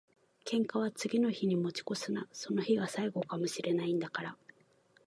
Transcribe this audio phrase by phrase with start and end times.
[0.45, 2.27] 喧嘩は次の日に持ち越すな。
[2.31, 4.37] その日が最後かも知れないんだから。